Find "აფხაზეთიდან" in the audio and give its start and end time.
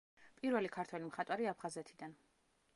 1.53-2.17